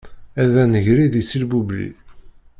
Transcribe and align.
Ad 0.41 0.47
d-negri 0.53 1.05
di 1.09 1.21
silbubli. 1.23 1.89